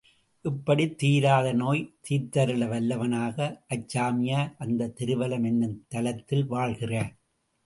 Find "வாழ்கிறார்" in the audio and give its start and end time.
6.47-7.13